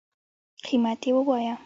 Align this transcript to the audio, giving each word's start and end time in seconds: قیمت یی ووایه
قیمت 0.67 1.01
یی 1.07 1.13
ووایه 1.13 1.55